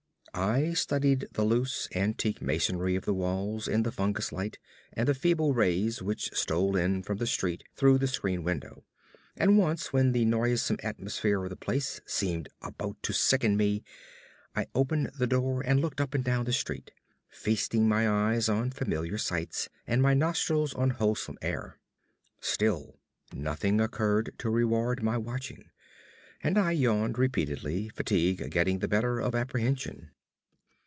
[0.33, 4.59] I studied the loose, antique masonry of the walls in the fungus light
[4.93, 8.85] and the feeble rays which stole in from the street through the screened window;
[9.35, 13.83] and once, when the noisome atmosphere of the place seemed about to sicken me,
[14.55, 16.91] I opened the door and looked up and down the street,
[17.29, 21.77] feasting my eyes on familiar sights and my nostrils on wholesome air.
[22.39, 22.99] Still
[23.33, 25.71] nothing occurred to reward my watching;
[26.41, 30.11] and I yawned repeatedly, fatigue getting the better of apprehension.